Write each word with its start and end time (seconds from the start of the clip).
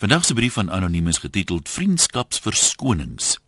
Vandag 0.00 0.24
se 0.24 0.34
brief 0.34 0.52
van 0.52 0.70
anoniem 0.70 1.06
is 1.06 1.18
getiteld 1.18 1.68
Vriendskapsverskonings. 1.68 3.38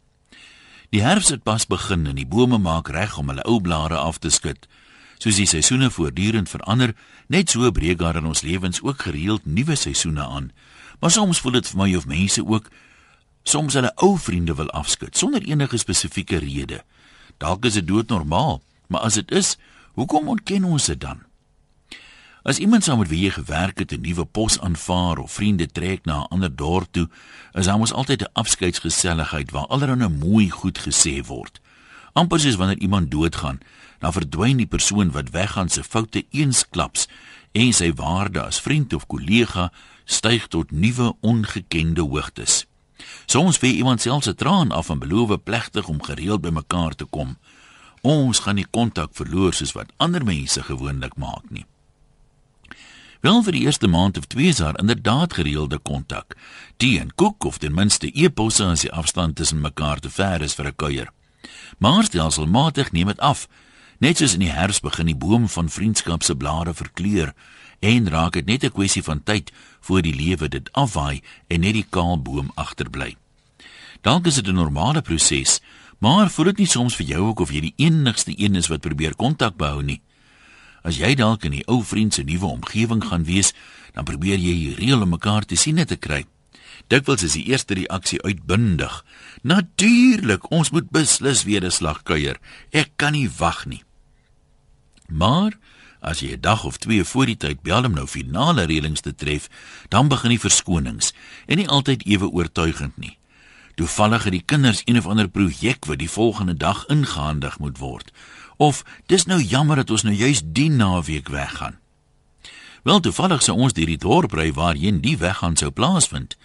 Die 0.89 1.01
herfs 1.03 1.29
het 1.29 1.43
pas 1.43 1.65
begin 1.67 2.07
en 2.07 2.19
die 2.21 2.27
bome 2.27 2.59
maak 2.59 2.91
reg 2.93 3.17
om 3.17 3.33
hulle 3.33 3.45
ou 3.49 3.57
blare 3.61 3.97
af 3.97 4.19
te 4.21 4.29
skud. 4.29 4.69
Soos 5.17 5.39
die 5.41 5.49
seisoene 5.49 5.89
voortdurend 5.91 6.53
verander, 6.53 6.93
net 7.33 7.57
so 7.57 7.73
breek 7.73 8.03
daar 8.05 8.21
in 8.21 8.29
ons 8.29 8.45
lewens 8.45 8.83
ook 8.85 9.01
gereeld 9.09 9.49
nuwe 9.49 9.79
seisoene 9.81 10.27
aan. 10.29 10.53
Maar 11.01 11.17
soms 11.17 11.41
voel 11.41 11.57
dit 11.57 11.73
vir 11.73 11.81
my 11.81 11.89
of 11.97 12.07
mense 12.07 12.45
ook 12.45 12.69
soms 13.49 13.81
hulle 13.81 13.97
ou 14.05 14.19
vriende 14.21 14.53
wil 14.61 14.69
afskud 14.77 15.17
sonder 15.17 15.49
enige 15.49 15.81
spesifieke 15.81 16.45
rede. 16.45 16.85
Dalk 17.41 17.65
is 17.65 17.81
dit 17.81 17.89
doodnormaal, 17.89 18.61
maar 18.93 19.09
as 19.09 19.17
dit 19.17 19.33
is, 19.33 19.57
hoekom 19.97 20.29
ontken 20.29 20.69
ons 20.69 20.93
dit 20.93 21.01
dan? 21.01 21.25
As 22.43 22.59
iemand 22.59 22.83
saam 22.85 22.99
met 22.99 23.09
wie 23.09 23.21
jy 23.23 23.31
gewerk 23.31 23.79
het 23.79 23.93
'n 23.93 24.01
nuwe 24.01 24.25
pos 24.25 24.61
aanvaar 24.61 25.19
of 25.19 25.33
vriende 25.33 25.67
trek 25.67 26.05
na 26.05 26.23
'n 26.23 26.29
ander 26.29 26.57
dorp 26.57 26.89
toe, 26.91 27.09
is 27.53 27.65
daar 27.65 27.79
mos 27.79 27.93
altyd 27.93 28.23
'n 28.23 28.33
afskeidsgeselligheid 28.33 29.51
waar 29.51 29.67
allerlei 29.67 30.09
mooi 30.09 30.51
goed 30.51 30.79
gesê 30.79 31.27
word. 31.27 31.61
Amper 32.13 32.41
soos 32.41 32.55
wanneer 32.55 32.79
iemand 32.79 33.11
doodgaan, 33.11 33.61
dan 33.99 34.13
verdwyn 34.13 34.57
die 34.57 34.67
persoon 34.67 35.11
wat 35.11 35.31
weggaan 35.31 35.69
se 35.69 35.85
foute 35.85 36.25
eensklaps 36.31 37.09
en 37.53 37.73
sy 37.73 37.93
waarde 37.95 38.43
as 38.43 38.61
vriend 38.61 38.93
of 38.93 39.07
kollega 39.07 39.73
styg 40.05 40.47
tot 40.47 40.71
nuwe 40.71 41.15
ongekende 41.21 42.01
hoogtes. 42.01 42.67
Soms 43.27 43.57
vee 43.57 43.75
iemand 43.75 44.01
selfs 44.01 44.27
'n 44.27 44.35
traan 44.35 44.71
af 44.71 44.89
en 44.89 44.99
beloof 44.99 45.43
plegtig 45.43 45.89
om 45.89 46.03
gereeld 46.03 46.41
bymekaar 46.41 46.95
te 46.95 47.05
kom. 47.05 47.37
Ons 48.01 48.39
gaan 48.39 48.55
nie 48.55 48.67
kontak 48.71 49.11
verloor 49.13 49.55
soos 49.55 49.73
wat 49.73 49.93
ander 49.97 50.25
mense 50.25 50.63
gewoonlik 50.63 51.17
maak 51.17 51.51
nie. 51.51 51.67
Wel 53.23 53.43
vir 53.47 53.55
die 53.55 53.61
eerste 53.63 53.87
maand 53.87 54.17
of 54.19 54.25
twee 54.27 54.51
jaar 54.53 54.79
inderdaad 54.81 55.35
gereelde 55.39 55.79
kontak. 55.79 56.35
Tee 56.77 56.99
en 57.01 57.13
koek 57.15 57.45
of 57.45 57.59
ten 57.63 57.75
minste 57.75 58.11
e-posse 58.19 58.65
as 58.65 58.83
die 58.83 58.91
afstand 58.91 59.37
tussen 59.37 59.61
mekaar 59.63 60.03
te 60.03 60.11
ver 60.11 60.43
is 60.43 60.55
vir 60.59 60.67
'n 60.67 60.77
kuier. 60.77 61.13
Maar 61.79 62.05
stelselmatig 62.05 62.93
neem 62.93 63.07
dit 63.07 63.21
af. 63.21 63.49
Net 63.99 64.17
soos 64.17 64.33
in 64.35 64.41
die 64.41 64.51
herfs 64.51 64.81
begin 64.81 65.07
die 65.07 65.15
boom 65.15 65.49
van 65.49 65.69
vriendskap 65.69 66.23
se 66.23 66.35
blare 66.37 66.75
verkleur 66.75 67.35
en 67.81 68.09
raak 68.09 68.33
dit 68.33 68.47
net 68.47 68.65
'n 68.65 68.73
kwessie 68.73 69.03
van 69.03 69.23
tyd 69.23 69.53
voor 69.81 70.03
die 70.03 70.15
lewe 70.15 70.49
dit 70.49 70.73
afwaai 70.73 71.23
en 71.47 71.61
net 71.61 71.73
die 71.73 71.87
kaal 71.91 72.23
boom 72.23 72.51
agterbly. 72.55 73.17
Dalk 74.01 74.27
is 74.27 74.35
dit 74.35 74.47
'n 74.47 74.55
normale 74.55 75.03
proses, 75.03 75.61
maar 75.99 76.31
voel 76.31 76.45
dit 76.45 76.59
nie 76.59 76.67
soms 76.67 76.97
vir 76.97 77.07
jou 77.07 77.29
ook 77.29 77.41
of 77.41 77.51
jy 77.51 77.61
die 77.61 77.75
enigste 77.77 78.33
een 78.37 78.55
is 78.55 78.69
wat 78.69 78.81
probeer 78.81 79.15
kontak 79.15 79.57
behou 79.57 79.83
nie? 79.83 80.01
As 80.83 80.99
jy 80.99 81.15
dalk 81.15 81.45
in 81.47 81.55
die 81.55 81.67
ou 81.71 81.83
vriend 81.87 82.15
se 82.15 82.25
nuwe 82.27 82.47
omgewing 82.47 83.05
gaan 83.07 83.25
wees, 83.25 83.53
dan 83.95 84.07
probeer 84.09 84.39
jy 84.39 84.55
hier 84.55 84.79
reël 84.81 85.03
om 85.03 85.15
mekaar 85.15 85.47
te 85.47 85.57
sien 85.57 85.79
en 85.79 85.87
te 85.87 85.97
kry. 85.97 86.25
Dikwels 86.91 87.23
is 87.23 87.37
die 87.39 87.47
eerste 87.53 87.77
reaksie 87.79 88.19
uitbundig. 88.27 89.05
Natuurlik, 89.47 90.51
ons 90.51 90.73
moet 90.75 90.91
beslis 90.91 91.45
weer 91.45 91.65
'n 91.65 91.71
slag 91.71 92.03
kuier. 92.03 92.41
Ek 92.73 92.91
kan 92.97 93.13
nie 93.13 93.31
wag 93.39 93.67
nie. 93.67 93.83
Maar 95.09 95.53
as 96.01 96.21
jy 96.21 96.33
'n 96.33 96.41
dag 96.41 96.65
of 96.65 96.79
twee 96.79 97.05
voor 97.05 97.27
die 97.27 97.37
tyd 97.37 97.63
bel 97.63 97.85
om 97.85 97.95
nou 97.95 98.07
finale 98.07 98.65
reëlings 98.65 99.01
te 99.01 99.15
tref, 99.15 99.49
dan 99.89 100.09
begin 100.09 100.31
die 100.31 100.41
verskonings 100.41 101.13
en 101.47 101.57
nie 101.57 101.69
altyd 101.69 102.07
ewe 102.07 102.29
oortuigend 102.29 102.97
nie. 102.97 103.19
Toevallig 103.75 104.25
het 104.25 104.33
die 104.33 104.45
kinders 104.45 104.83
een 104.85 104.99
of 104.99 105.07
ander 105.07 105.29
projek 105.29 105.85
wat 105.85 105.99
die 105.99 106.11
volgende 106.11 106.57
dag 106.57 106.87
ingehandig 106.87 107.59
moet 107.59 107.79
word 107.79 108.13
of 108.63 108.85
dis 109.11 109.25
nou 109.27 109.41
jammer 109.43 109.81
dat 109.83 109.91
ons 109.91 110.05
nou 110.07 110.15
juis 110.15 110.43
die 110.45 110.71
naweek 110.71 111.29
weggaan. 111.35 111.79
Wel 112.87 113.01
toevallig 113.01 113.43
sou 113.43 113.57
ons 113.59 113.75
hierdie 113.75 113.99
dorp 113.99 114.35
ry 114.39 114.53
waarheen 114.55 115.01
die 115.03 115.17
weggaan 115.19 115.57
sou 115.59 115.71
plaasvind. 115.71 116.37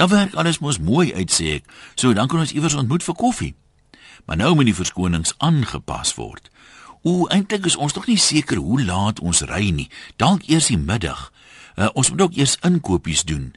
Dan 0.00 0.08
werk 0.08 0.34
alles 0.34 0.60
mos 0.64 0.80
mooi 0.80 1.12
uit 1.12 1.32
sê 1.32 1.58
ek. 1.58 1.68
So 1.94 2.12
dan 2.16 2.28
kan 2.28 2.44
ons 2.44 2.52
iewers 2.56 2.76
ontmoet 2.76 3.04
vir 3.04 3.16
koffie. 3.20 3.54
Maar 4.24 4.40
nou 4.40 4.54
moet 4.54 4.70
die 4.70 4.76
verskonings 4.76 5.34
aangepas 5.44 6.14
word. 6.16 6.48
O, 7.02 7.28
eintlik 7.32 7.68
is 7.68 7.76
ons 7.76 7.94
nog 7.96 8.08
nie 8.08 8.18
seker 8.20 8.60
hoe 8.60 8.82
laat 8.84 9.20
ons 9.20 9.44
ry 9.48 9.68
nie. 9.72 9.88
Dalk 10.16 10.48
eers 10.48 10.72
die 10.72 10.80
middag. 10.80 11.28
Uh, 11.76 11.88
ons 11.94 12.10
moet 12.10 12.26
ook 12.26 12.36
eers 12.36 12.58
inkopies 12.64 13.24
doen. 13.28 13.52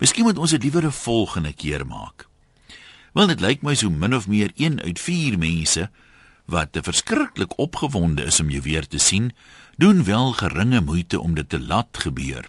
Miskien 0.00 0.28
moet 0.28 0.38
ons 0.38 0.52
dit 0.52 0.62
liewer 0.62 0.84
'n 0.86 0.92
volgende 0.92 1.52
keer 1.52 1.86
maak. 1.86 2.28
Wel 3.12 3.26
dit 3.26 3.40
lyk 3.40 3.62
my 3.62 3.74
so 3.74 3.90
min 3.90 4.14
of 4.14 4.26
meer 4.28 4.50
1 4.56 4.80
uit 4.80 5.00
4 5.00 5.38
mense 5.38 5.90
wat 6.44 6.76
verskriklik 6.82 7.58
opgewonde 7.58 8.24
is 8.24 8.40
om 8.40 8.50
jou 8.50 8.62
weer 8.62 8.86
te 8.86 8.98
sien, 8.98 9.32
doen 9.76 10.04
wel 10.04 10.32
geringe 10.32 10.80
moeite 10.80 11.20
om 11.20 11.34
dit 11.34 11.48
te 11.48 11.60
laat 11.60 11.98
gebeur. 11.98 12.48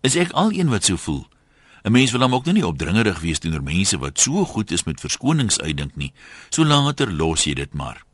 Is 0.00 0.16
ek 0.18 0.32
al 0.32 0.52
een 0.52 0.68
wat 0.68 0.84
so 0.84 0.96
voel? 0.96 1.26
'n 1.82 1.92
Mens 1.92 2.10
wil 2.10 2.20
hom 2.20 2.34
ook 2.34 2.46
nie 2.46 2.66
opdringerig 2.66 3.20
wees 3.20 3.38
teenoor 3.38 3.62
mense 3.62 3.98
wat 3.98 4.20
so 4.20 4.44
goed 4.44 4.70
is 4.70 4.84
met 4.84 5.00
verskonings 5.00 5.60
uitdink 5.60 5.96
nie. 5.96 6.12
So 6.50 6.64
later 6.64 7.12
los 7.12 7.44
jy 7.44 7.54
dit 7.54 7.74
maar. 7.74 8.04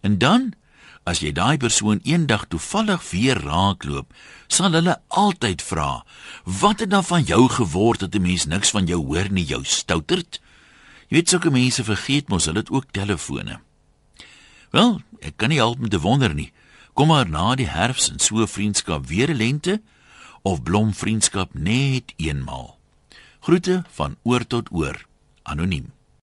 En 0.00 0.18
dan, 0.18 0.52
as 1.04 1.20
jy 1.20 1.32
daai 1.32 1.56
persoon 1.56 2.00
eendag 2.02 2.46
toevallig 2.48 3.10
weer 3.10 3.36
raakloop, 3.42 4.14
sal 4.46 4.72
hulle 4.72 5.00
altyd 5.08 5.62
vra: 5.62 6.04
"Wat 6.44 6.80
het 6.80 6.90
dan 6.90 7.04
van 7.04 7.22
jou 7.22 7.48
geword 7.48 8.00
dat 8.00 8.14
'n 8.14 8.22
mens 8.22 8.46
niks 8.46 8.70
van 8.70 8.86
jou 8.86 9.04
hoor 9.04 9.30
nie, 9.30 9.44
jou 9.44 9.64
stouterd?" 9.64 10.40
Jy 11.08 11.16
weet 11.16 11.28
sulke 11.28 11.50
mense 11.50 11.84
vergeet 11.84 12.28
mos 12.28 12.44
hulle 12.44 12.58
het 12.58 12.70
ook 12.70 12.84
telefone. 12.90 13.60
Wel, 14.72 15.00
ek 15.20 15.36
kan 15.36 15.52
nie 15.52 15.60
help 15.60 15.82
om 15.84 15.88
te 15.92 16.00
wonder 16.00 16.32
nie. 16.34 16.48
Kom 16.96 17.12
maar 17.12 17.28
na 17.28 17.52
die 17.56 17.68
herfs 17.68 18.08
en 18.08 18.20
so 18.20 18.46
vriendskap 18.48 19.06
weer 19.06 19.28
'n 19.30 19.36
lente 19.36 19.80
of 20.42 20.62
blom 20.62 20.94
vriendskap 20.94 21.54
net 21.54 22.12
eenmal. 22.16 22.78
Groete 23.40 23.84
van 23.90 24.16
oor 24.22 24.46
tot 24.46 24.72
oor. 24.72 25.06
Anoniem. 25.42 25.92